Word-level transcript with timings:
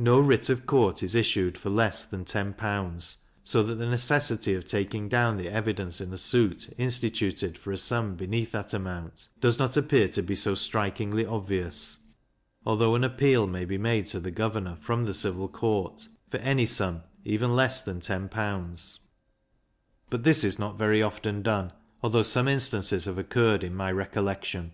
No 0.00 0.18
writ 0.18 0.48
of 0.50 0.66
court 0.66 1.00
is 1.00 1.14
issued 1.14 1.56
for 1.56 1.70
less 1.70 2.04
than 2.04 2.24
ten 2.24 2.54
pounds, 2.54 3.18
so 3.44 3.62
that 3.62 3.76
the 3.76 3.86
necessity 3.86 4.52
of 4.54 4.64
taking 4.64 5.08
down 5.08 5.36
the 5.36 5.48
evidence 5.48 6.00
in 6.00 6.12
a 6.12 6.16
suit 6.16 6.74
instituted 6.76 7.56
for 7.56 7.70
a 7.70 7.76
sum 7.78 8.16
beneath 8.16 8.50
that 8.50 8.74
amount, 8.74 9.28
does 9.40 9.56
not 9.60 9.76
appear 9.76 10.08
to 10.08 10.22
be 10.24 10.34
so 10.34 10.56
strikingly 10.56 11.24
obvious; 11.24 11.98
although 12.66 12.96
an 12.96 13.04
appeal 13.04 13.46
may 13.46 13.64
be 13.64 13.78
made 13.78 14.06
to 14.06 14.18
the 14.18 14.32
governor 14.32 14.76
from 14.80 15.04
the 15.04 15.14
civil 15.14 15.46
court, 15.46 16.08
for 16.28 16.38
any 16.38 16.66
sum, 16.66 17.04
even 17.24 17.54
less 17.54 17.80
than 17.80 18.00
ten 18.00 18.28
pounds; 18.28 18.98
but 20.10 20.24
this 20.24 20.42
is 20.42 20.58
not 20.58 20.76
very 20.76 21.00
often 21.00 21.42
done, 21.42 21.72
although 22.02 22.24
some 22.24 22.48
instances 22.48 23.04
have 23.04 23.18
occurred 23.18 23.62
in 23.62 23.72
my 23.76 23.92
recollection. 23.92 24.72